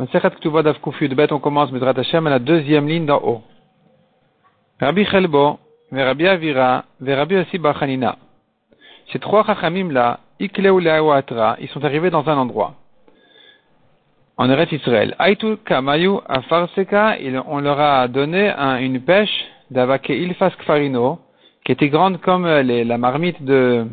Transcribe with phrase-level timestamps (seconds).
[0.00, 3.10] on commence à la deuxième ligne.
[4.80, 5.58] Rabbi Chelbo,
[5.90, 8.16] Rabbi Avira, Rabbi Bachanina.
[9.12, 12.74] Ces trois Chachamim là, ils sont arrivés dans un endroit.
[14.36, 15.16] En Eretz Israël.
[15.18, 17.16] Aitu Kamayu Afarseka,
[17.48, 21.18] on leur a donné un, une pêche d'Avake Ilfas Kfarino,
[21.64, 23.84] qui était grande comme les, la marmite de,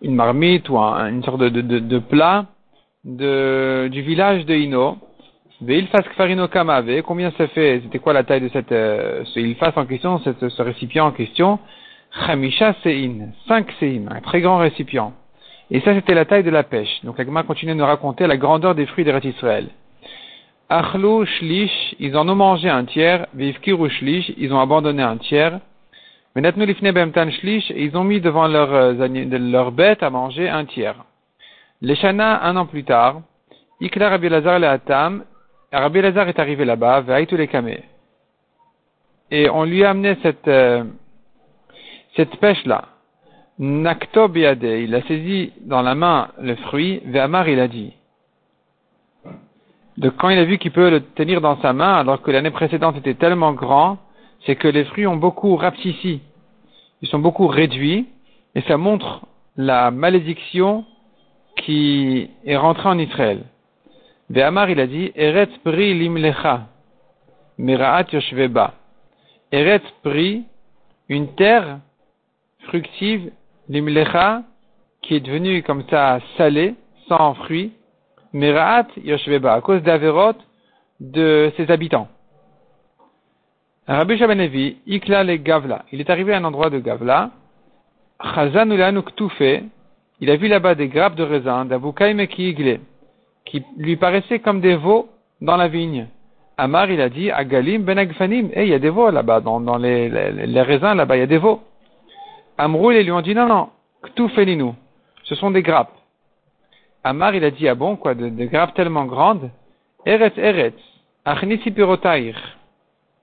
[0.00, 2.46] une marmite ou un, une sorte de plat
[3.06, 4.98] de, du village de Ino.
[5.62, 9.72] Veilfas Kfarino Kamave, combien ça fait, c'était quoi la taille de cette, euh, ce Ilfas
[9.76, 11.58] en question, cette, ce récipient en question?
[12.26, 15.14] Chamisha Sein, 5 Seim, un très grand récipient.
[15.70, 17.00] Et ça, c'était la taille de la pêche.
[17.04, 19.68] Donc, l'Agma continue de nous raconter la grandeur des fruits d'Eretz Israël.
[20.68, 23.26] Achlou Shlish, ils en ont mangé un tiers.
[23.34, 25.60] Vivkiru Shlish, ils ont abandonné un tiers.
[26.34, 30.66] Menatnu Lifne Bemtan Shlish, ils ont mis devant leur, euh, leur bête à manger un
[30.66, 30.96] tiers.
[31.82, 33.22] Shana, un an plus tard,
[33.80, 35.24] Ikla Rabbi Lazar le Hatam,
[35.72, 37.82] Rabbi est arrivé là-bas, Vaïtou les Kameh.
[39.30, 40.84] Et on lui a amené cette, euh,
[42.14, 42.84] cette pêche-là.
[43.58, 47.92] Nakto il a saisi dans la main le fruit, Ve'amar il a dit.
[49.96, 52.50] De quand il a vu qu'il peut le tenir dans sa main, alors que l'année
[52.50, 53.98] précédente était tellement grand,
[54.44, 56.20] c'est que les fruits ont beaucoup rapetissé.
[57.02, 58.06] Ils sont beaucoup réduits,
[58.54, 59.22] et ça montre
[59.56, 60.84] la malédiction
[61.66, 63.42] qui est rentré en Israël.
[64.30, 66.68] Ve'amar, il a dit, Eretz pri limlecha,
[67.58, 68.74] meraat yoshveba.
[69.50, 70.44] Eretz pri,
[71.08, 71.80] une terre
[72.68, 73.32] fructive,
[73.68, 74.42] limlecha,
[75.02, 76.76] qui est devenue comme ça salée,
[77.08, 77.72] sans fruits,
[78.32, 80.38] meraat yoshveba, à cause d'Averot
[81.00, 82.08] de ses habitants.
[83.88, 87.30] Rabbi Shabanevi, Ikla le Gavla, il est arrivé à un endroit de Gavla,
[88.22, 88.70] Chazan
[90.20, 92.54] il a vu là-bas des grappes de raisin, d'avoukaïm qui
[93.44, 95.08] qui lui paraissaient comme des veaux
[95.40, 96.08] dans la vigne.
[96.58, 99.76] Amar, il a dit, Agalim ben Agfanim, eh, il y a des veaux là-bas, dans,
[99.76, 100.08] les,
[100.62, 101.60] raisins là-bas, il y a des veaux.
[102.56, 103.68] Amroul, ils lui ont dit, non, non,
[104.02, 104.72] Ktoufelinu,
[105.24, 105.92] ce sont des grappes.
[107.04, 109.50] Amar, il a dit, ah bon, quoi, des grappes tellement grandes,
[110.06, 110.78] Eretz, Eretz,
[111.24, 111.72] Achnisi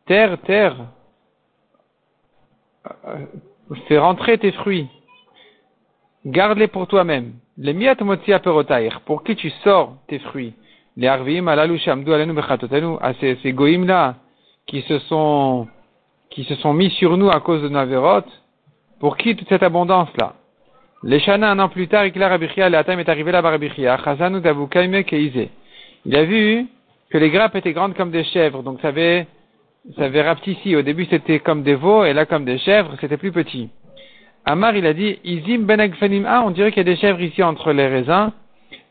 [0.06, 0.76] terre, terre,
[3.08, 3.26] euh,
[3.88, 4.90] fais rentrer tes fruits.
[6.26, 7.34] Garde-les pour toi-même.
[7.58, 9.02] Les miat perotair.
[9.02, 10.54] Pour qui tu sors tes fruits?
[10.96, 12.98] Les arvim alalu shamdu alenu bechatotenu.
[13.02, 14.16] À ces, ces goïms-là,
[14.66, 15.68] qui se sont,
[16.30, 18.32] qui se sont mis sur nous à cause de nos avérotes.
[19.00, 20.36] Pour qui toute cette abondance-là?
[21.04, 23.58] Les shana, un an plus tard, Ikla Rabichia, Atam est arrivé là-bas
[24.06, 25.50] Chazanu davukaime keizé.
[26.06, 26.66] Il a vu
[27.10, 29.28] que les grappes étaient grandes comme des chèvres, donc ça avait,
[29.98, 30.78] ça avait rapetissé.
[30.78, 33.70] Au début, c'était comme des veaux, et là, comme des chèvres, c'était plus petit.
[34.46, 35.80] Amar, il a dit, Izim ben
[36.28, 38.32] Ah, on dirait qu'il y a des chèvres ici entre les raisins.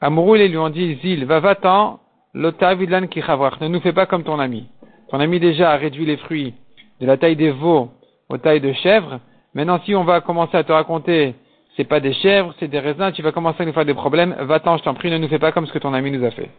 [0.00, 2.00] Amroul, ils lui ont dit, Zil, va, va-t'en,
[2.34, 4.66] lota vidlan ne nous fais pas comme ton ami.
[5.10, 6.54] Ton ami déjà a réduit les fruits
[7.00, 7.90] de la taille des veaux
[8.30, 9.20] aux tailles de chèvres.
[9.54, 11.34] Maintenant, si on va commencer à te raconter,
[11.76, 14.34] c'est pas des chèvres, c'est des raisins, tu vas commencer à nous faire des problèmes,
[14.40, 16.30] va-t'en, je t'en prie, ne nous fais pas comme ce que ton ami nous a
[16.30, 16.50] fait.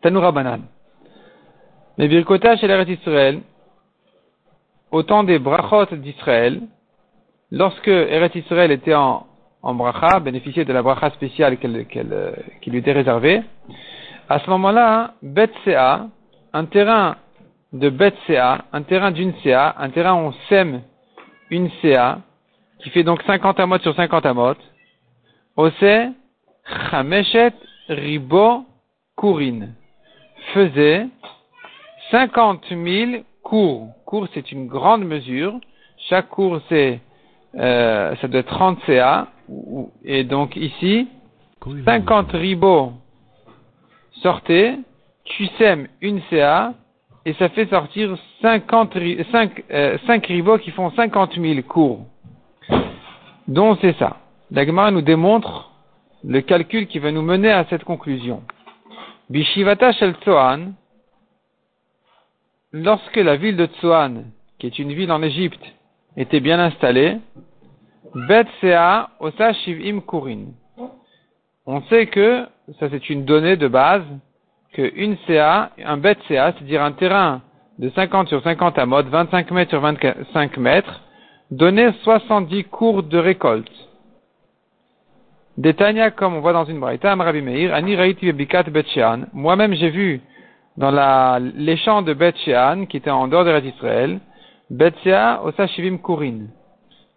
[0.00, 0.64] Tanoura banane.
[1.98, 3.40] Mais Birkota chez l'Eretz Israël,
[4.90, 6.62] au temps des brachot d'Israël,
[7.50, 9.26] lorsque Eretz Israël était en,
[9.62, 13.42] en bracha, bénéficiait de la bracha spéciale euh, qui lui était réservée,
[14.28, 15.50] à ce moment-là, Bet
[16.52, 17.16] un terrain
[17.72, 18.14] de Bet
[18.72, 20.82] un terrain d'une CA, un terrain où on sème
[21.50, 22.20] une CA,
[22.78, 24.54] qui fait donc 50 amot sur 50 amot,
[25.56, 25.72] Ose
[26.90, 27.54] Chameshet
[27.88, 28.64] Ribo
[29.16, 29.68] Kurin,
[30.52, 31.06] faisait
[32.10, 33.88] 50 000 cours.
[34.04, 35.58] Cours, c'est une grande mesure.
[36.08, 37.00] Chaque cours, c'est
[37.58, 39.28] euh, ça doit être 30 CA,
[40.04, 41.08] et donc ici,
[41.84, 42.92] 50 ribots
[44.24, 44.78] sortez,
[45.24, 46.74] tu sèmes une CA,
[47.26, 48.96] et ça fait sortir 50,
[49.30, 52.06] 5, euh, 5 ribots qui font 50 000 cours.
[53.48, 54.18] Donc c'est ça.
[54.50, 55.70] L'Agmara nous démontre
[56.22, 58.42] le calcul qui va nous mener à cette conclusion.
[59.30, 60.74] Bishivata Shel Tsoan,
[62.72, 64.24] lorsque la ville de Tsoan,
[64.58, 65.64] qui est une ville en Égypte,
[66.16, 67.18] était bien installé,
[68.14, 70.52] Bet Sea Osa Shivim Kurin.
[71.66, 72.46] On sait que,
[72.78, 74.04] ça c'est une donnée de base,
[74.72, 77.42] que une CA, un Bet CA, c'est-à-dire un terrain
[77.78, 81.00] de 50 sur 50 à mode, 25 mètres sur 25 mètres,
[81.50, 83.70] donnait 70 cours de récolte.
[85.56, 88.32] Détania, comme on voit dans une braïta, Amrabi Meir, Ani Raiti
[89.32, 90.20] Moi-même, j'ai vu
[90.76, 92.32] dans la, les champs de Bet
[92.88, 94.20] qui étaient en dehors de d'Israël,
[94.70, 96.48] Betsea osa shivim kurin.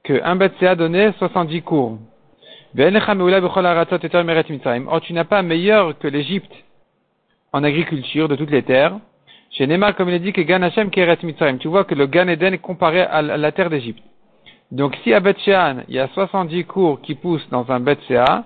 [0.04, 1.98] Que un Betsea donnait 70 cours.
[4.88, 6.54] Or, tu n'as pas meilleur que l'Égypte
[7.54, 9.00] en agriculture de toutes les terres.
[9.52, 11.18] Chez Neymar, comme il a dit que Gan Hashem Keret
[11.60, 14.04] tu vois que le Gan Eden est comparé à la terre d'Égypte.
[14.72, 17.98] Donc si à Bet Shean, il y a 70 cours qui poussent dans un Bet
[18.08, 18.44] Sea,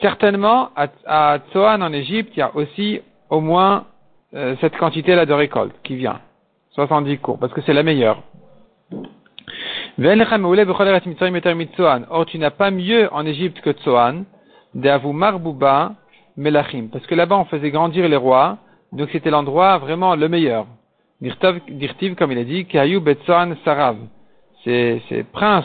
[0.00, 3.86] certainement à, à Tsoan en Égypte, il y a aussi au moins
[4.34, 6.20] euh, cette quantité-là de récolte qui vient.
[6.74, 8.22] 70 cours, parce que c'est la meilleure.
[12.10, 14.24] Or, tu n'as pas mieux en Égypte que Tsoan,
[14.74, 15.92] d'Avu Marbouba
[16.36, 18.56] Melachim, parce que là-bas on faisait grandir les rois,
[18.92, 20.66] donc c'était l'endroit vraiment le meilleur.
[21.20, 22.66] Dirtiv, comme il a dit,
[23.00, 23.96] Betsoan Sarav.
[24.64, 25.64] Ces, ces princes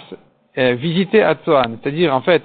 [0.58, 2.44] euh, visitaient Atsoan, c'est-à-dire en fait,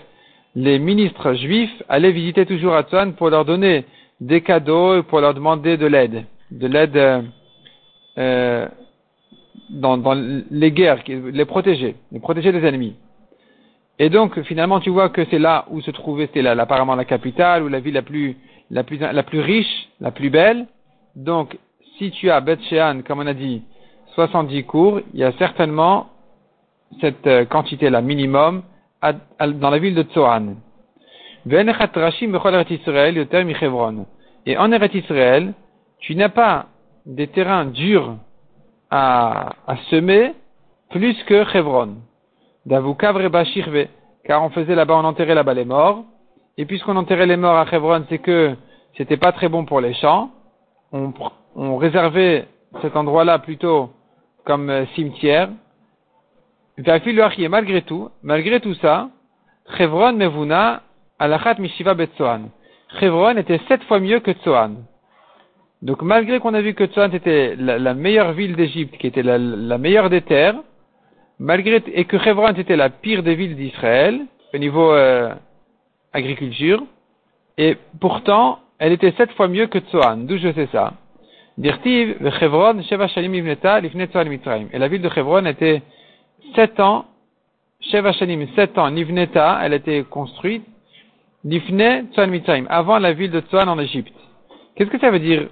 [0.54, 3.86] les ministres juifs allaient visiter toujours Atsoan pour leur donner
[4.20, 7.22] des cadeaux et pour leur demander de l'aide, de l'aide euh,
[8.18, 8.68] euh
[9.72, 10.14] dans, dans,
[10.50, 12.94] les guerres, les protéger, les protéger des ennemis.
[13.98, 17.04] Et donc, finalement, tu vois que c'est là où se trouvait, c'était là, apparemment la
[17.04, 18.36] capitale, ou la ville la plus,
[18.70, 20.66] la plus, la plus riche, la plus belle.
[21.16, 21.58] Donc,
[21.98, 23.62] si tu as Beth Shean, comme on a dit,
[24.14, 26.08] 70 cours, il y a certainement
[27.00, 28.62] cette euh, quantité-là, minimum,
[29.02, 30.56] dans la ville de Tsoan.
[34.46, 35.54] Et en Eretz Israël,
[35.98, 36.66] tu n'as pas
[37.06, 38.16] des terrains durs
[38.90, 40.34] à, à semer
[40.90, 41.96] plus que Chevron.
[44.24, 46.04] Car on faisait là-bas, on enterrait là-bas les morts.
[46.58, 48.54] Et puisqu'on enterrait les morts à Chevron, c'est que
[48.96, 50.30] c'était pas très bon pour les champs.
[50.92, 51.12] On,
[51.56, 52.46] on réservait
[52.82, 53.90] cet endroit-là plutôt
[54.44, 55.48] comme euh, cimetière.
[57.48, 59.08] Malgré tout, malgré tout ça,
[59.76, 60.82] Chevron Mevuna
[61.18, 62.50] Alachat Mishiva Betsoan.
[63.00, 64.84] Chevron était sept fois mieux que Tsoan.
[65.82, 69.78] Donc malgré qu'on a vu que Tsoan était la, meilleure ville d'Égypte, qui était la,
[69.78, 70.54] meilleure des terres,
[71.40, 74.20] malgré et que Chevron était la pire des villes d'Israël
[74.54, 75.34] au niveau euh,
[76.12, 76.84] agriculture,
[77.58, 80.26] et pourtant elle était sept fois mieux que Tsoan.
[80.26, 80.92] D'où je sais ça.
[81.58, 84.68] Dirtiv Chevron Sheva Mitzrayim.
[84.72, 85.82] Et la ville de Chevron était
[86.54, 87.06] sept ans,
[87.80, 90.64] Sheva Shalim, sept ans, Nivneta, elle était construite,
[91.44, 94.14] Nifne Tsoan Mitzrayim, avant la ville de Tsoan en Égypte.
[94.76, 95.48] Qu'est-ce que ça veut dire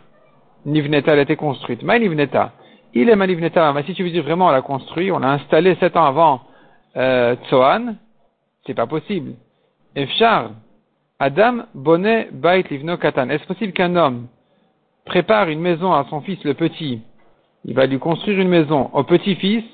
[0.67, 2.53] Nivneta, elle a été construite Ma Nivneta.
[2.95, 5.77] Il est Nivneta, mais si tu veux dire vraiment on l'a construit, on l'a installé
[5.77, 6.41] sept ans avant
[6.97, 7.97] euh, Tsoan,
[8.67, 9.33] c'est pas possible.
[9.95, 10.51] Efchar,
[11.19, 13.29] Adam Bonnet Bait Livno Katan.
[13.29, 14.27] Est-ce possible qu'un homme
[15.05, 17.03] prépare une maison à son fils le petit?
[17.65, 19.65] Il va lui construire une maison au petit-fils,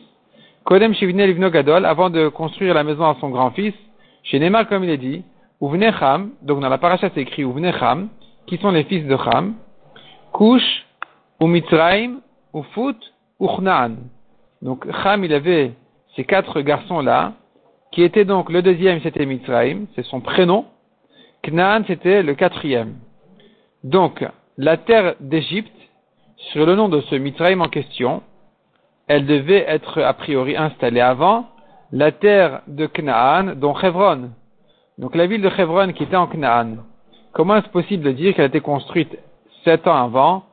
[0.64, 3.74] Kodem Shivne Livno Gadol, avant de construire la maison à son grand-fils,
[4.24, 5.22] chez Neymar comme il est dit,
[5.60, 8.08] Ouvne Cham, donc dans la paracha c'est écrit Ouvne Cham,
[8.46, 9.54] qui sont les fils de Cham,
[10.36, 10.86] Kush,
[11.40, 12.20] ou Mitzrayim,
[12.52, 12.98] ou Fout,
[13.40, 13.96] ou Chnaan.
[14.60, 15.72] Donc Cham, il avait
[16.14, 17.32] ces quatre garçons-là,
[17.90, 20.66] qui étaient donc le deuxième, c'était Mitzrayim, c'est son prénom.
[21.42, 22.96] Knaan, c'était le quatrième.
[23.82, 24.26] Donc,
[24.58, 25.72] la terre d'Égypte,
[26.52, 28.22] sur le nom de ce Mitzrayim en question,
[29.06, 31.46] elle devait être a priori installée avant
[31.92, 34.32] la terre de Knaan, dont Hebron.
[34.98, 36.76] Donc la ville de Hebron qui était en Canaan,
[37.32, 39.16] comment est-ce possible de dire qu'elle a été construite
[39.66, 40.44] sept ans avant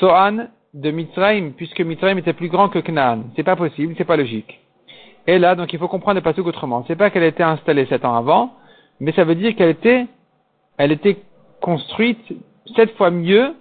[0.00, 4.16] Sohan de Mitzrayim, puisque Mitzrayim était plus grand que Canaan C'est pas possible, c'est pas
[4.16, 4.60] logique.
[5.26, 6.84] Et là, donc il faut comprendre le passage autrement.
[6.88, 8.54] C'est pas qu'elle a été installée sept ans avant,
[9.00, 10.06] mais ça veut dire qu'elle était,
[10.78, 11.18] elle était
[11.60, 12.24] construite
[12.74, 13.54] sept fois mieux,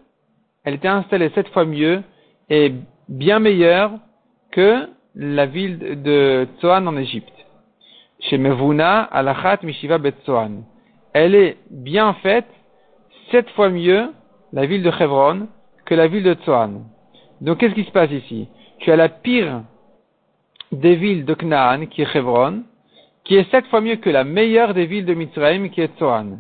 [0.63, 2.01] elle était installée sept fois mieux
[2.49, 2.73] et
[3.09, 3.91] bien meilleure
[4.51, 7.33] que la ville de Tsoan en Égypte
[8.21, 10.63] chez Mevuna Alachat Mishiva Betsoan.
[11.13, 12.47] Elle est bien faite,
[13.31, 14.09] sept fois mieux,
[14.53, 15.47] la ville de Hebron,
[15.85, 16.85] que la ville de Tsoan.
[17.41, 18.47] Donc qu'est-ce qui se passe ici?
[18.79, 19.63] Tu as la pire
[20.71, 22.63] des villes de Knaan, qui est Hebron,
[23.23, 26.37] qui est sept fois mieux que la meilleure des villes de Mitzrayim, qui est Tsoan.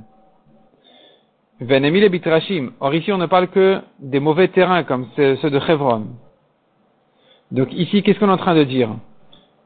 [1.59, 2.73] Venemil et Bitrashim.
[2.79, 6.07] Or ici on ne parle que des mauvais terrains comme ceux de Hebron.
[7.51, 8.89] Donc ici, qu'est-ce qu'on est en train de dire?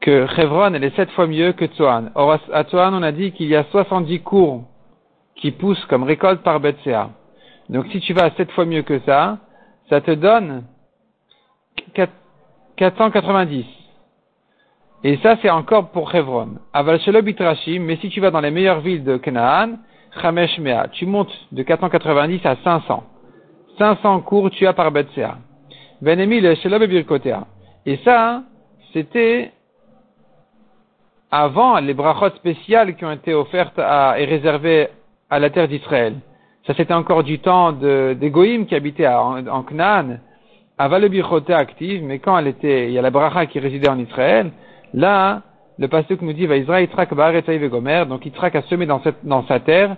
[0.00, 2.10] Que Chevron, elle est sept fois mieux que Tsoan.
[2.14, 4.64] Or, à Tsoan, on a dit qu'il y a 70 cours
[5.34, 7.10] qui poussent comme récolte par Betsea.
[7.68, 9.38] Donc, si tu vas sept fois mieux que ça,
[9.88, 10.64] ça te donne
[12.76, 13.64] 490.
[15.04, 16.56] Et ça, c'est encore pour Chevron.
[16.72, 16.98] Aval
[17.80, 19.76] mais si tu vas dans les meilleures villes de Canaan,
[20.20, 23.04] Chamesh Mea, tu montes de 490 à 500.
[23.78, 25.38] 500 cours tu as par Betsea.
[26.00, 26.82] Benemi le Shelob
[27.86, 28.42] Et ça,
[28.92, 29.52] c'était
[31.30, 34.88] avant les brachot spéciales qui ont été offertes à, et réservées
[35.30, 36.14] à la terre d'Israël.
[36.68, 38.30] Ça c'était encore du temps de, des
[38.66, 40.18] qui habitaient en, en Canaan.
[40.76, 43.88] Avant le bichoté active, mais quand elle était, il y a la bracha qui résidait
[43.88, 44.50] en Israël,
[44.92, 45.40] là,
[45.78, 47.14] le pasteur nous dit, va Israël Yitzhak
[47.70, 49.96] Gomer, donc Yitzhak a semé dans, dans sa terre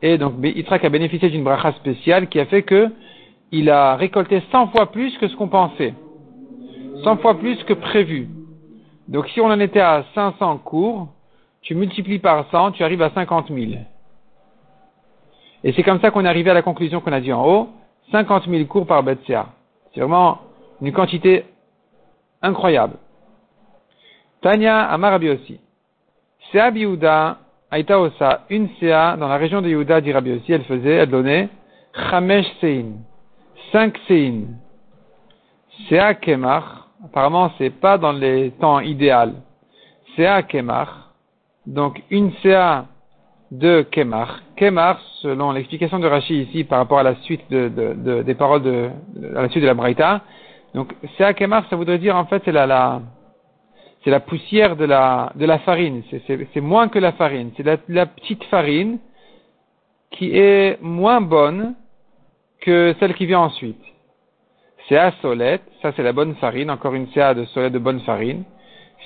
[0.00, 2.88] Et donc, Yitzhak a bénéficié d'une bracha spéciale qui a fait que
[3.52, 5.92] il a récolté 100 fois plus que ce qu'on pensait.
[7.04, 8.28] 100 fois plus que prévu.
[9.08, 11.08] Donc, si on en était à 500 cours,
[11.60, 13.72] tu multiplies par 100, tu arrives à 50 000.
[15.64, 17.68] Et c'est comme ça qu'on est arrivé à la conclusion qu'on a dit en haut,
[18.12, 19.46] 50 000 cours par Betsea.
[19.92, 20.38] C'est vraiment
[20.80, 21.44] une quantité
[22.42, 22.94] incroyable.
[24.40, 25.60] Tanya Amarabi aussi.
[26.52, 27.38] Sea Biouda
[27.70, 27.98] Aïta
[28.48, 31.50] une Sea dans la région de Yehuda, dit Rabbi aussi, elle faisait, elle donnait
[32.10, 32.92] Chamesh Sein,
[33.72, 34.40] 5 Sein.
[35.88, 36.64] Sea Kemach,
[37.04, 39.34] apparemment c'est pas dans les temps idéal.
[40.16, 40.88] Sea Kemach,
[41.66, 42.84] donc une Sea
[43.50, 44.42] de Kemach.
[44.56, 48.62] Kemach, selon l'explication de Rashi ici par rapport à la suite de, de, des paroles
[48.62, 48.90] de,
[49.36, 50.22] à la suite de la Braïta,
[50.74, 53.00] donc Sea Kemach, ça voudrait dire en fait c'est la, la
[54.04, 56.02] c'est la poussière de la, de la farine.
[56.26, 57.50] C'est moins que la farine.
[57.56, 58.98] C'est la, petite farine
[60.10, 61.74] qui est moins bonne
[62.60, 63.80] que celle qui vient ensuite.
[64.88, 68.00] C'est à solette, ça c'est la bonne farine, encore une CA de solette de bonne
[68.00, 68.44] farine.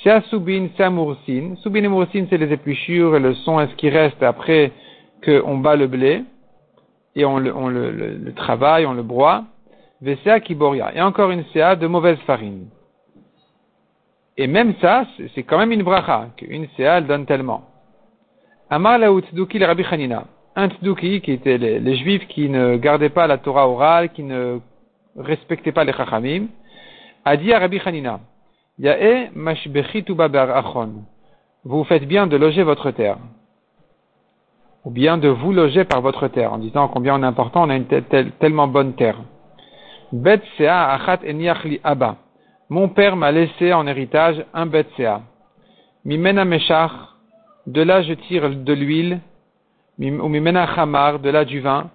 [0.05, 1.57] À moursine.
[1.59, 4.73] Soubine et moursine, c'est les épluchures et le son est ce qui reste après
[5.25, 6.25] qu'on bat le blé
[7.15, 9.45] et on le, on le, le, travaille, on le broie.
[10.45, 10.93] Kiboria.
[10.97, 12.67] Et encore une CA de mauvaise farine.
[14.37, 17.63] Et même ça, c'est quand même une bracha, qu'une CA, elle donne tellement.
[18.71, 20.25] Amar la tzduki le Rabbi Hanina.
[20.57, 24.59] Un tzduki, qui était les, juifs qui ne gardaient pas la Torah orale, qui ne
[25.17, 26.47] respectaient pas les chachamim,
[27.25, 28.21] a dit à Rabbi Hanina,
[28.83, 29.31] Ya'e.
[31.65, 33.19] Vous faites bien de loger votre terre.
[34.85, 37.71] Ou bien de vous loger par votre terre, en disant combien on est important, on
[37.71, 37.87] a une
[38.41, 39.21] tellement bonne terre.
[40.11, 42.17] Bet sea achat eniach abba.
[42.69, 45.21] Mon père m'a laissé en héritage un Betsea.
[46.05, 46.91] Mimena Meshach,
[47.69, 49.21] de là je tire de l'huile,
[50.01, 51.91] ou Mimena Chamar, de là du vin,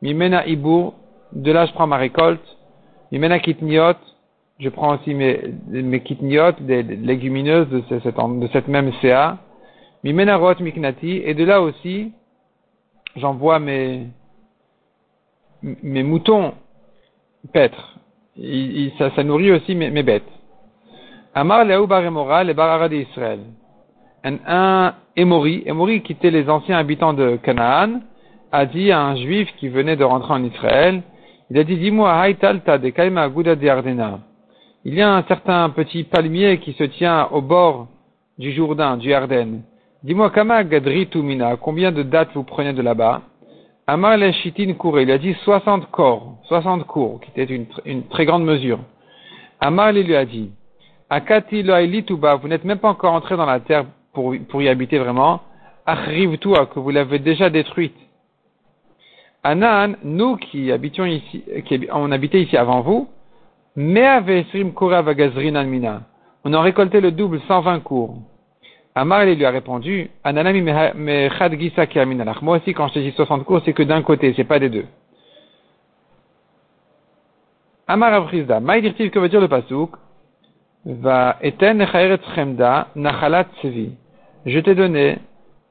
[0.00, 0.94] Mimena Ibour,
[1.32, 2.46] de là je prends ma récolte,
[3.10, 3.96] Mimena Kitniot,
[4.60, 9.38] je prends aussi mes, mes kitniot, des, légumineuses de cette, de cette même CA,
[10.04, 12.12] Mimena Rot Miknati, et de là aussi,
[13.16, 14.06] j'envoie mes,
[15.62, 16.54] mes moutons
[17.52, 17.98] paître
[18.98, 20.28] ça, nourrit aussi mes, mes bêtes.
[21.34, 23.40] Amar Leou bar le bar d'Israël.
[24.24, 28.00] Un, un Emori, Emori qui était les anciens habitants de Canaan,
[28.52, 31.02] a dit à un juif qui venait de rentrer en Israël,
[31.50, 34.20] il a dit, dis-moi, Haïtalta de Kaima Gouda de Ardena.
[34.82, 37.88] Il y a un certain petit palmier qui se tient au bord
[38.38, 39.60] du Jourdain, du Arden.
[40.02, 40.64] Dis-moi, Kama
[41.10, 43.20] Tumina, combien de dates vous prenez de là-bas?
[43.86, 48.44] Amar Shitin Kouré, il a dit 60 corps, 60 cours, qui était une, très grande
[48.44, 48.78] mesure.
[49.60, 50.50] Amar lui a dit,
[51.10, 51.62] Akati
[52.06, 53.84] Tuba, vous n'êtes même pas encore entré dans la terre
[54.14, 55.42] pour, pour y habiter vraiment.
[55.84, 57.96] Arrive toi que vous l'avez déjà détruite?
[59.42, 63.08] Anan, nous qui habitions ici, qui on habitait ici avant vous,
[63.76, 63.96] On
[66.54, 68.16] a récolté le double, 120 cours.
[68.94, 73.84] Amar lui a répondu, Ananami Moi aussi, quand je te dis 60 cours, c'est que
[73.84, 74.86] d'un côté, c'est pas des deux.
[77.86, 79.96] Amar Avrizda, Maïdirtiv, que veut dire le pasouk?
[80.84, 83.90] Va eten nachalat tzvi.
[84.46, 85.18] Je t'ai donné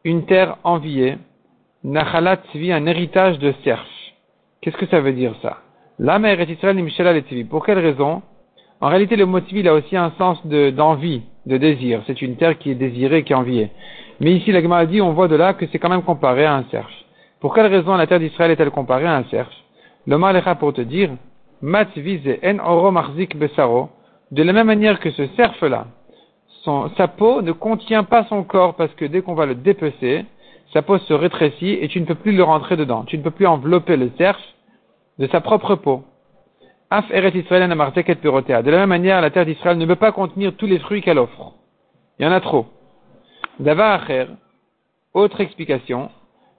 [0.03, 1.17] une terre enviée,
[1.83, 3.83] nachalat tzvi, un héritage de cerf.
[4.61, 5.57] Qu'est-ce que ça veut dire ça?
[6.01, 6.81] La mère Israël
[7.49, 8.21] Pour quelle raison?
[8.79, 12.01] En réalité, le mot tzvi a aussi un sens d'envie de désir.
[12.07, 13.69] C'est une terre qui est désirée, qui est enviée.
[14.21, 16.55] Mais ici, la Gemara dit, on voit de là que c'est quand même comparé à
[16.55, 16.87] un cerf.
[17.41, 19.49] Pour quelle raison la terre d'Israël est-elle comparée à un cerf?
[20.07, 21.09] Le Malecha pour te dire,
[21.61, 22.93] Mat en oro
[23.35, 23.89] besaro,
[24.31, 25.87] de la même manière que ce cerf-là,
[26.95, 30.23] sa peau ne contient pas son corps parce que dès qu'on va le dépecer,
[30.71, 33.03] sa peau se rétrécit et tu ne peux plus le rentrer dedans.
[33.03, 34.39] Tu ne peux plus envelopper le cerf
[35.19, 36.03] de sa propre peau.
[36.89, 41.19] De la même manière, la terre d'Israël ne peut pas contenir tous les fruits qu'elle
[41.19, 41.53] offre.
[42.17, 42.65] Il y en a trop.
[43.59, 44.25] Davar Acher,
[45.13, 46.09] autre explication,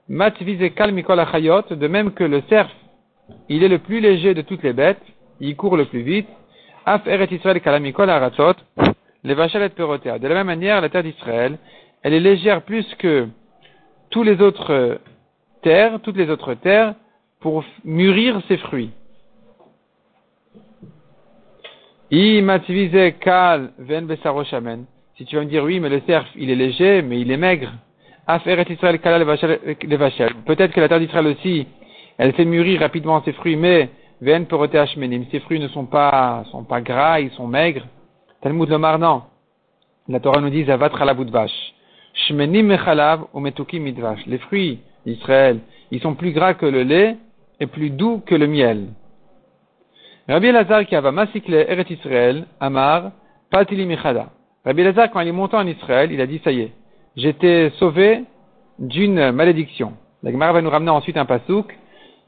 [0.07, 2.69] Mat de même que le cerf,
[3.49, 5.01] il est le plus léger de toutes les bêtes,
[5.39, 6.27] il court le plus vite.
[6.85, 8.09] Af Eret Israël Kalamikol
[9.23, 10.19] les vachelet perotea.
[10.19, 11.57] De la même manière, la terre d'Israël,
[12.01, 13.27] elle est légère plus que
[14.09, 14.99] tous les autres
[15.61, 16.95] terres, toutes les autres terres,
[17.41, 18.91] pour mûrir ses fruits.
[22.11, 22.43] Si
[25.25, 27.71] tu vas me dire oui, mais le cerf, il est léger, mais il est maigre.
[28.27, 28.73] Peut-être
[30.71, 31.67] que la terre d'Israël aussi,
[32.17, 33.89] elle fait mûrir rapidement ses fruits, mais
[34.21, 37.87] ses fruits ne sont pas, sont pas gras, ils sont maigres.
[38.41, 39.23] Talmud le non.
[40.07, 41.73] La Torah nous dit Zavatra la bout de vache.
[44.27, 45.59] Les fruits d'Israël,
[45.91, 47.15] ils sont plus gras que le lait
[47.61, 48.87] et plus doux que le miel.
[50.27, 53.11] Rabbi Elazar qui avait masikle Eret Israël, Amar,
[53.51, 54.29] Patili Michada.
[54.65, 56.71] Rabbi quand il est monté en Israël, il a dit, ça y est,
[57.15, 58.23] j'étais sauvé
[58.79, 59.93] d'une malédiction.
[60.23, 61.77] La Gemara va nous ramener ensuite un pasouk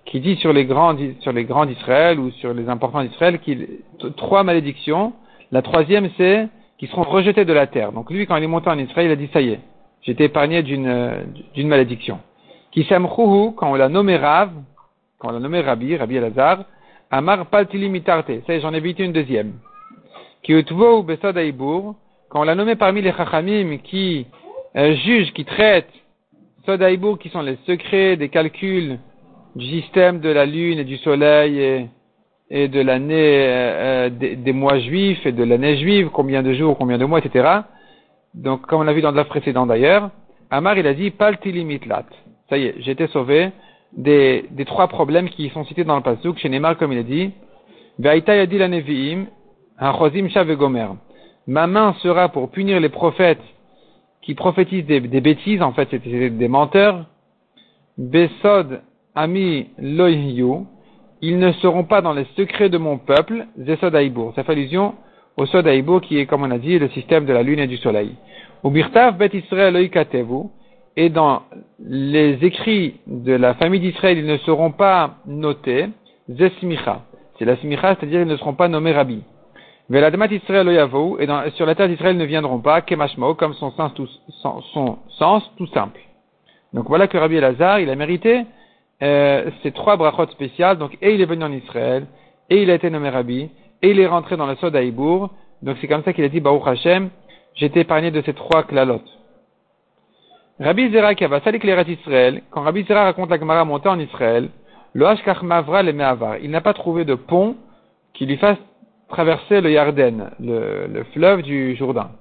[0.05, 3.67] qui dit sur les grands, sur les grands d'Israël ou sur les importants d'Israël qu'il,
[4.17, 5.13] trois malédictions.
[5.51, 6.47] La troisième, c'est
[6.77, 7.91] qu'ils seront rejetés de la terre.
[7.91, 9.59] Donc lui, quand il est monté en Israël, il a dit, ça y est,
[10.01, 11.25] j'étais épargné d'une,
[11.55, 12.19] d'une malédiction.
[12.71, 14.49] Qui quand on l'a nommé Rav,
[15.23, 16.65] quand on l'a nommé Rabbi, Rabbi Elazar,
[17.09, 18.29] Amar Paltili Mitarte.
[18.45, 19.53] Ça j'en ai évité une deuxième.
[20.43, 20.61] Qui ou
[22.29, 24.27] quand on l'a nommé parmi les Chachamim qui
[24.75, 25.93] euh, jugent, qui traitent
[26.65, 28.99] Sodaïbour, qui sont les secrets des calculs
[29.55, 31.87] du système de la lune et du soleil
[32.49, 36.77] et, de l'année euh, euh, des, mois juifs et de l'année juive, combien de jours,
[36.77, 37.59] combien de mois, etc.
[38.33, 40.09] Donc, comme on l'a vu dans la précédente d'ailleurs,
[40.49, 42.05] Amar il a dit Paltili Mitlat.
[42.49, 43.51] Ça y est, été sauvé
[43.97, 46.37] des, des trois problèmes qui sont cités dans le pasuk.
[46.37, 47.31] Chez Neymar, comme il a dit,
[51.47, 53.41] Ma main sera pour punir les prophètes
[54.21, 57.05] qui prophétisent des, bêtises, en fait, c'était des menteurs.
[57.97, 58.81] Besod
[59.13, 59.67] ami
[61.25, 63.93] ils ne seront pas dans les secrets de mon peuple, Zesod
[64.35, 64.95] Ça fait allusion
[65.37, 65.65] au Sod
[66.01, 68.15] qui est, comme on a dit, le système de la lune et du soleil.
[68.63, 69.89] Bet Israël
[70.95, 71.43] et dans
[71.79, 75.89] les écrits de la famille d'Israël, ils ne seront pas notés,
[76.29, 77.01] Zesmicha.
[77.37, 79.23] C'est la smicha, c'est-à-dire ils ne seront pas nommés rabbi.
[79.89, 83.93] Veladmat Israël et dans, sur la terre d'Israël ne viendront pas, Kemashmo, comme son sens,
[83.93, 84.07] tout,
[84.41, 85.99] sens tout simple.
[86.73, 88.45] Donc voilà que Rabbi Elazar, il a mérité
[89.01, 90.77] euh, ces trois brachot spéciales.
[90.77, 92.07] Donc, et il est venu en Israël,
[92.49, 93.49] et il a été nommé rabbi,
[93.81, 94.73] et il est rentré dans le Sod
[95.61, 97.09] Donc c'est comme ça qu'il a dit, Baruch Hashem,
[97.55, 99.01] j'étais épargné de ces trois klalotes.
[100.59, 104.49] Rabbi Zera qui va salik Israël, quand Rabbi Zera raconte la Gemara montée en Israël,
[104.93, 107.55] le Mavra le Me'avar, il n'a pas trouvé de pont
[108.13, 108.57] qui lui fasse
[109.09, 112.11] traverser le Yarden, le, fleuve du Jourdain.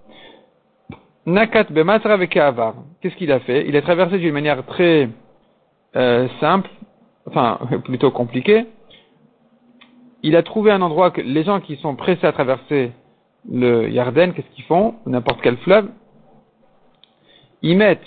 [1.27, 3.67] Nakat Bematra Avar, qu'est-ce qu'il a fait?
[3.69, 5.11] Il a traversé d'une manière très
[5.95, 6.71] euh, simple,
[7.27, 8.67] enfin plutôt compliquée.
[10.23, 12.93] Il a trouvé un endroit que les gens qui sont pressés à traverser
[13.51, 14.95] le Yarden, qu'est-ce qu'ils font?
[15.05, 15.89] N'importe quel fleuve.
[17.61, 18.01] Ils mettent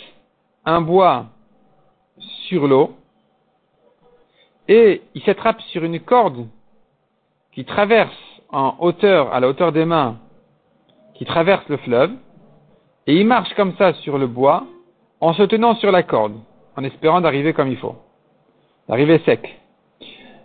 [0.66, 1.28] un bois
[2.48, 2.96] sur l'eau
[4.68, 6.48] et il s'attrape sur une corde
[7.52, 8.16] qui traverse
[8.50, 10.18] en hauteur, à la hauteur des mains,
[11.14, 12.12] qui traverse le fleuve,
[13.08, 14.66] et il marche comme ça sur le bois
[15.22, 16.40] en se tenant sur la corde,
[16.76, 17.96] en espérant d'arriver comme il faut,
[18.88, 19.60] d'arriver sec.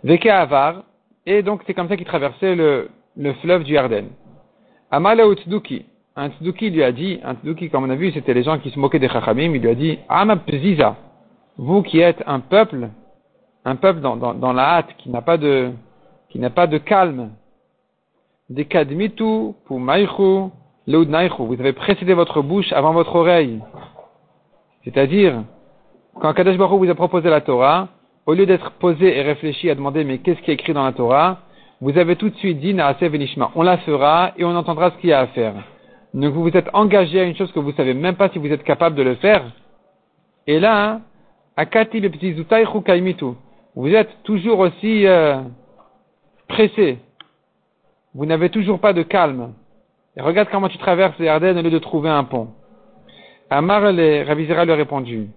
[0.03, 0.83] Veke Avar,
[1.25, 4.09] et donc c'est comme ça qu'il traversait le, le fleuve du Yarden.
[4.89, 5.85] Amala Tzduki,
[6.21, 8.69] un tzduki lui a dit, un tzduki comme on a vu, c'était les gens qui
[8.69, 10.95] se moquaient des chachamim, il lui a dit, Amapziza,
[11.57, 12.89] vous qui êtes un peuple,
[13.65, 15.71] un peuple dans, la hâte, qui n'a pas de,
[16.29, 17.31] qui n'a pas de calme,
[18.49, 20.51] des kadmitu, pumaychu,
[20.85, 23.59] leudnaichu, vous avez précédé votre bouche avant votre oreille.
[24.83, 25.43] C'est-à-dire,
[26.19, 27.87] quand Kadesh Baruch vous a proposé la Torah,
[28.27, 30.91] au lieu d'être posé et réfléchi à demander mais qu'est-ce qui est écrit dans la
[30.91, 31.39] Torah,
[31.79, 32.75] vous avez tout de suite dit.
[33.55, 35.55] On la fera et on entendra ce qu'il y a à faire.
[36.13, 38.51] Donc vous vous êtes engagé à une chose que vous savez même pas si vous
[38.51, 39.43] êtes capable de le faire.
[40.47, 41.01] Et là,
[41.55, 42.01] akati
[42.85, 43.25] kaimitu.
[43.75, 45.41] Vous êtes toujours aussi euh,
[46.47, 46.97] pressé.
[48.13, 49.53] Vous n'avez toujours pas de calme.
[50.19, 52.49] Regarde comment tu traverses les Ardennes au lieu de trouver un pont.
[53.49, 55.29] Amar le Ravizera lui a répondu.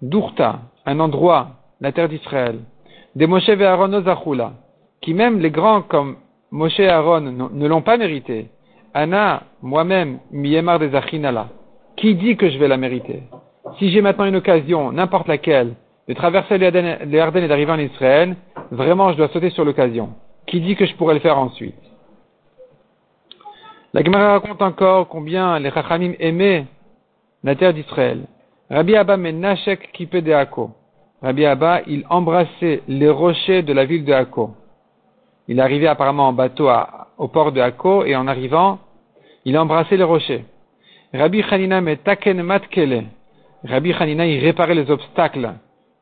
[0.00, 1.48] Dourta, un endroit,
[1.80, 2.60] la terre d'Israël.
[3.14, 4.02] Des Moshe et Aaron
[5.02, 6.16] qui même les grands comme
[6.50, 8.48] Moshe et Aaron ne l'ont pas mérité.
[8.94, 11.48] Anna, moi-même, Miemar des Achinala.
[11.96, 13.24] Qui dit que je vais la mériter?
[13.78, 15.74] Si j'ai maintenant une occasion, n'importe laquelle,
[16.06, 16.66] de traverser les
[17.18, 18.36] Ardennes et d'arriver en Israël,
[18.70, 20.10] vraiment je dois sauter sur l'occasion.
[20.46, 21.74] Qui dit que je pourrais le faire ensuite?
[23.92, 26.66] La Gemara raconte encore combien les Chachamim aimaient
[27.42, 28.26] la terre d'Israël.
[28.70, 30.70] Rabbi Abba Menachek Kipe de Hako.
[31.22, 34.50] Rabbi Abba, il embrassait les rochers de la ville de Hako.
[35.48, 36.68] Il arrivait apparemment en bateau
[37.18, 38.78] au port de Hako et en arrivant,
[39.44, 40.44] il embrassait les rochers.
[41.12, 43.04] Rabbi Hanina taken matkele.
[43.64, 45.52] Rabbi Hanina, il réparait les obstacles.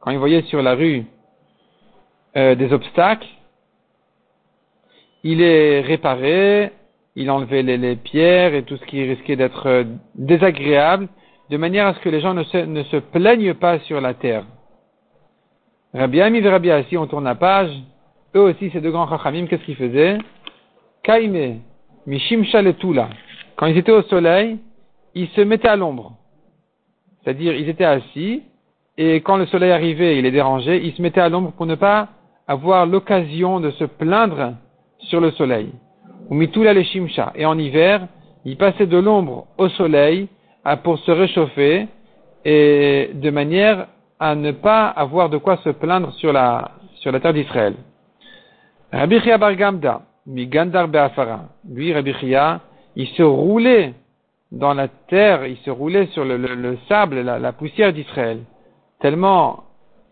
[0.00, 1.04] Quand il voyait sur la rue
[2.36, 3.28] euh, des obstacles,
[5.22, 6.72] il les réparait,
[7.14, 11.08] il enlevait les, pierres et tout ce qui risquait d'être euh, désagréable,
[11.50, 14.14] de manière à ce que les gens ne se, ne se plaignent pas sur la
[14.14, 14.44] terre.
[15.94, 17.70] Rabbi Ami Rabbi Assi, on tourne la page,
[18.34, 20.18] eux aussi, ces deux grands chachamim, qu'est-ce qu'ils faisaient
[21.02, 21.60] Kaime,
[22.06, 23.08] Mishim Shaletula.
[23.56, 24.58] Quand ils étaient au soleil,
[25.14, 26.12] ils se mettaient à l'ombre.
[27.22, 28.42] C'est-à-dire, ils étaient assis
[28.98, 31.74] et quand le soleil arrivait, il les dérangeait, ils se mettaient à l'ombre pour ne
[31.74, 32.08] pas
[32.46, 34.54] avoir l'occasion de se plaindre
[34.98, 35.70] sur le soleil.
[36.28, 37.32] Ou mitula les shimsha.
[37.34, 38.06] Et en hiver,
[38.44, 40.28] ils passaient de l'ombre au soleil
[40.82, 41.88] pour se réchauffer
[42.44, 43.86] et de manière
[44.18, 47.74] à ne pas avoir de quoi se plaindre sur la, sur la terre d'Israël.
[48.92, 51.48] Rabbi Chia Bar Gamda, mi Gandar Be'afara.
[51.68, 52.60] Lui, Rabbi Chia,
[52.94, 53.94] il se roulait
[54.50, 58.40] dans la terre, il se roulait sur le, le, sable, la, poussière d'Israël,
[59.00, 59.64] tellement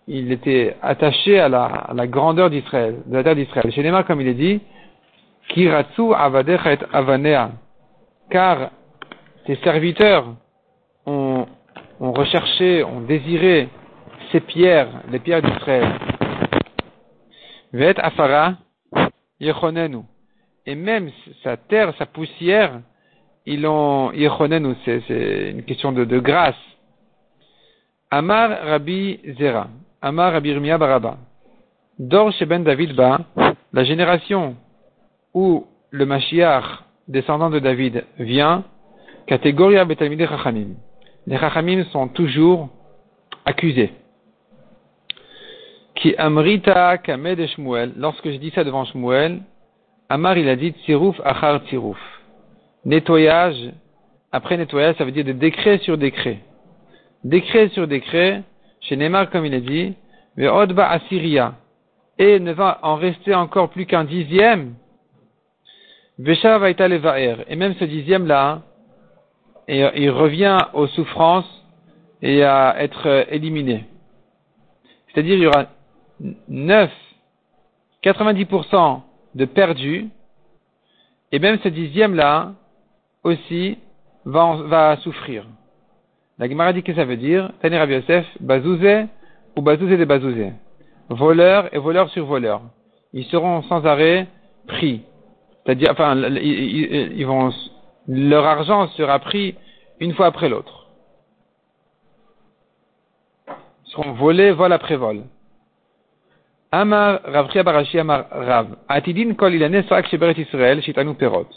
[0.09, 3.71] il était attaché à la, grandeur d'Israël, de la terre d'Israël.
[3.71, 4.61] Chez comme il est dit,
[5.49, 7.51] Kiratsu Avadecha et Avanea,
[8.31, 8.71] car
[9.45, 10.25] tes serviteurs
[11.05, 11.45] ont
[12.01, 13.69] recherché, ont désiré
[14.33, 15.87] ces pierres, les pierres d'Israël.
[17.73, 18.55] Vet Afara
[19.41, 20.03] Yechonenu.
[20.67, 21.11] Et même
[21.43, 22.81] sa terre, sa poussière,
[23.47, 24.13] ils l'ont
[24.85, 26.55] c'est une question de, grâce.
[28.11, 29.69] Amar Rabbi Zera,
[30.03, 31.17] Amar Rabbi Rimia Baraba.
[31.99, 33.21] Dor Ben David Ba,
[33.73, 34.57] la génération
[35.35, 36.65] où le Mashiach,
[37.09, 38.65] descendant de David, vient,
[39.27, 40.75] catégoria Betalmide Chachamim.
[41.27, 42.69] Les Chachamim sont toujours
[43.45, 43.93] accusés.
[46.01, 49.43] Qui amrita kamed Shmuel, lorsque je dis ça devant Shmuel,
[50.09, 52.01] Amar il a dit tsirouf achar tsirouf.
[52.87, 53.71] Nettoyage,
[54.33, 56.39] après nettoyage, ça veut dire de décret sur décret.
[57.23, 58.43] Décret sur décret,
[58.81, 59.95] chez Neymar comme il a dit,
[60.37, 61.57] mais odba Assyria,
[62.19, 64.77] et ne va en rester encore plus qu'un dixième,
[66.19, 68.63] Vesha va et même ce dixième là,
[69.69, 71.65] il revient aux souffrances
[72.23, 73.85] et à être éliminé.
[75.09, 75.67] C'est-à-dire il y aura
[76.49, 76.91] 9,
[78.03, 79.01] 90%
[79.35, 80.09] de perdus,
[81.33, 82.53] et même ce dixième-là
[83.25, 83.79] aussi
[84.25, 85.47] va, va souffrir.
[86.39, 89.05] La Gemara dit que ça veut dire, Tani Rabbi Yosef, bazouzé
[89.57, 90.53] ou bazouzé de bazouzé.
[91.09, 92.63] Voleur et voleur sur voleur.
[93.13, 94.27] Ils seront sans arrêt
[94.67, 95.03] pris.
[95.65, 97.51] C'est-à-dire, enfin, ils vont,
[98.09, 99.55] leur argent sera pris
[99.99, 100.87] une fois après l'autre.
[103.87, 105.25] Ils seront volés vol après vol.
[106.73, 108.67] Amar Rav Barashi Amar Rav.
[108.89, 109.59] Atidin kol
[111.19, 111.49] perot.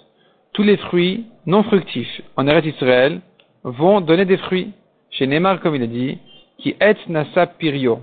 [0.53, 3.21] Tous les fruits non fructifs en Eretz Israël
[3.63, 4.71] vont donner des fruits.
[5.11, 6.17] Chez Neymar, comme il a dit,
[6.57, 7.99] qui et nasa pirio.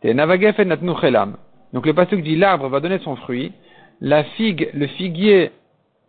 [0.00, 1.36] Te navagef natnu chelam.
[1.72, 3.50] Donc le pasuk dit l'arbre va donner son fruit.
[4.00, 5.50] La figue, le figuier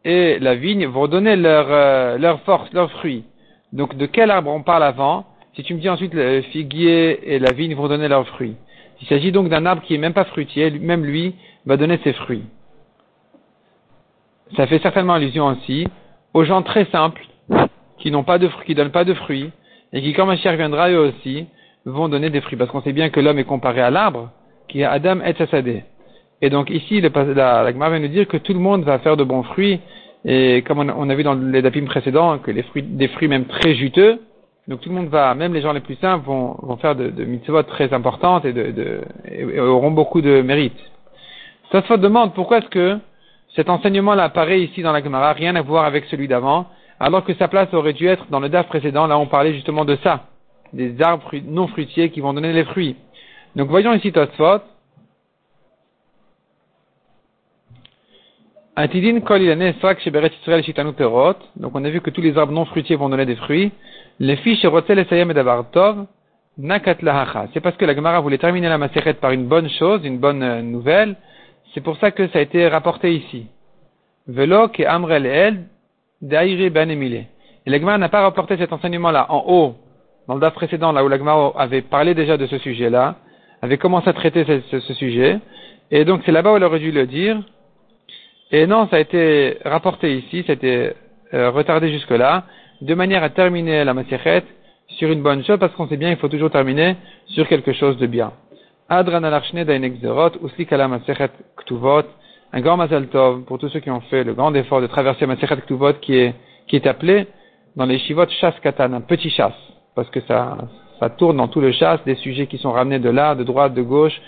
[0.05, 3.23] et la vigne vont donner leur, euh, leur force, leurs fruits.
[3.73, 5.25] Donc de quel arbre on parle avant?
[5.55, 8.55] Si tu me dis ensuite le figuier et la vigne vont donner leurs fruits.
[9.01, 12.13] Il s'agit donc d'un arbre qui est même pas fruitier, même lui va donner ses
[12.13, 12.43] fruits.
[14.55, 15.87] Ça fait certainement allusion aussi
[16.33, 17.21] aux gens très simples
[17.99, 19.51] qui n'ont pas de fruits, qui donnent pas de fruits
[19.93, 21.47] et qui, quand Mashiach viendra eux aussi,
[21.85, 22.57] vont donner des fruits.
[22.57, 24.31] Parce qu'on sait bien que l'homme est comparé à l'arbre
[24.67, 25.83] qui est Adam et Sassadeh.
[26.41, 27.09] Et donc ici, la,
[27.63, 29.79] la, vient nous dire que tout le monde va faire de bons fruits
[30.25, 33.45] et comme on a, vu dans les dapim précédents, que les fruits, des fruits même
[33.45, 34.19] très juteux,
[34.67, 37.09] donc tout le monde va, même les gens les plus simples vont, vont faire de,
[37.09, 40.77] de mitzvot très importantes et, de, de et auront beaucoup de mérite.
[41.71, 42.99] Tosfot demande pourquoi est-ce que
[43.55, 46.67] cet enseignement-là apparaît ici dans la Gemara, rien à voir avec celui d'avant,
[46.99, 49.85] alors que sa place aurait dû être dans le DAF précédent, là on parlait justement
[49.85, 50.25] de ça,
[50.73, 52.97] des arbres non fruitiers qui vont donner les fruits.
[53.55, 54.59] Donc voyons ici Tosfot.
[61.55, 63.71] Donc on a vu que tous les arbres non fruitiers vont donner des fruits.
[64.19, 65.31] Les fiches Rotel Sayem
[65.71, 66.05] Tov,
[66.57, 66.97] Nakat
[67.53, 70.41] C'est parce que la Gemara voulait terminer la Maseret par une bonne chose, une bonne
[70.41, 71.15] euh, nouvelle.
[71.73, 73.45] C'est pour ça que ça a été rapporté ici.
[74.27, 75.65] Velo ke Amrel El
[76.19, 77.25] Daire Ben Emile.
[77.65, 79.75] Et la Gemara n'a pas rapporté cet enseignement-là en haut,
[80.27, 83.17] dans le DAF précédent, là où la Gemara avait parlé déjà de ce sujet-là,
[83.61, 85.39] avait commencé à traiter ce, ce sujet.
[85.91, 87.37] Et donc c'est là-bas où elle aurait dû le dire.
[88.51, 90.93] Et non, ça a été rapporté ici, ça a été
[91.33, 92.45] euh, retardé jusque-là,
[92.81, 94.43] de manière à terminer la Masechet
[94.87, 96.95] sur une bonne chose, parce qu'on sait bien il faut toujours terminer
[97.27, 98.31] sur quelque chose de bien.
[98.89, 99.65] Adran al-Arshne
[100.43, 102.03] usli kala Masechet Ktuvot,
[102.53, 105.25] un grand Mazal Tov pour tous ceux qui ont fait le grand effort de traverser
[105.25, 106.35] Masechet Ktuvot qui est,
[106.67, 107.27] qui est appelé
[107.75, 109.57] dans les Shivot chasse Katan, un petit chasse,
[109.95, 110.57] parce que ça,
[110.99, 113.73] ça tourne dans tout le chasse, des sujets qui sont ramenés de là, de droite,
[113.73, 114.19] de gauche,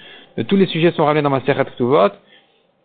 [0.47, 2.09] tous les sujets sont ramenés dans Masechet Ktuvot,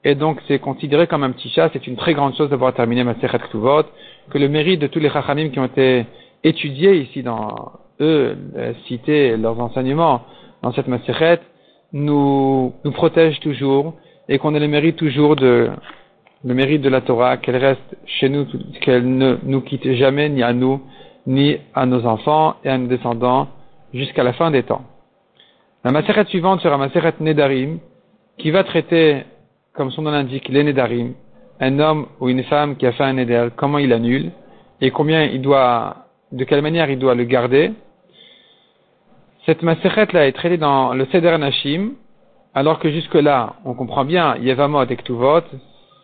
[0.05, 3.05] et donc c'est considéré comme un petit chat, c'est une très grande chose d'avoir terminé
[3.05, 3.85] Masechet Ktuvot,
[4.31, 6.07] que le mérite de tous les Chachamim qui ont été
[6.43, 10.23] étudiés ici dans eux, euh, cités leurs enseignements
[10.63, 11.41] dans cette Masechet,
[11.93, 13.95] nous, nous protège toujours,
[14.29, 15.71] et qu'on ait le mérite toujours de,
[16.45, 18.47] le mérite de la Torah, qu'elle reste chez nous,
[18.81, 20.83] qu'elle ne nous quitte jamais, ni à nous,
[21.27, 23.49] ni à nos enfants et à nos descendants,
[23.95, 24.83] jusqu'à la fin des temps.
[25.85, 27.79] La macérette suivante sera macérette Nedarim,
[28.39, 29.25] qui va traiter,
[29.75, 31.15] comme son nom l'indique, les Nedarim,
[31.61, 34.31] un homme ou une femme qui a fait un Neder, comment il annule,
[34.81, 37.73] et combien il doit, de quelle manière il doit le garder.
[39.47, 41.93] Cette macérette là est traitée dans le Seder Nashim,
[42.55, 45.43] alors que jusque-là, on comprend bien, Yevamot et Ktuvot,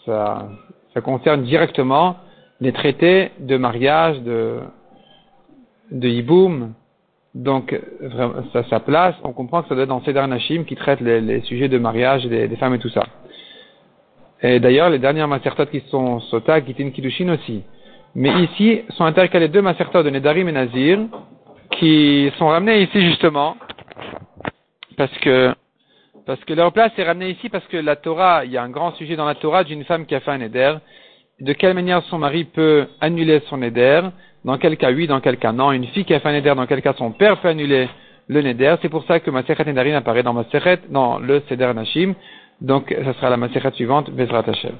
[0.04, 0.48] ça,
[0.92, 2.16] ça concerne directement
[2.60, 4.58] les traités de mariage, de,
[5.92, 6.08] de
[7.34, 7.78] donc,
[8.52, 11.40] ça sa place, on comprend que ça doit être dans Seder Nashim qui traite les,
[11.42, 13.06] sujets de mariage des, femmes et tout ça.
[14.42, 17.62] Et d'ailleurs, les dernières macertot qui sont Sota, Gitin, Kiddushin aussi.
[18.14, 20.98] Mais ici, sont intercalés deux macertot de Nedarim et Nazir,
[21.78, 23.56] qui sont ramenés ici justement,
[24.96, 25.54] parce que,
[26.26, 28.68] parce que leur place est ramenée ici parce que la Torah, il y a un
[28.70, 30.74] grand sujet dans la Torah d'une femme qui a fait un Neder,
[31.40, 34.02] de quelle manière son mari peut annuler son Neder,
[34.44, 36.54] dans quel cas oui, dans quel cas non, une fille qui a fait un Neder,
[36.56, 37.88] dans quel cas son père peut annuler
[38.28, 40.34] le Neder, c'est pour ça que Maseret Nedarim apparaît dans
[40.90, 42.14] dans le Seder Nashim,
[42.60, 44.76] donc ça sera la Maseret suivante, Bezrat Hashem.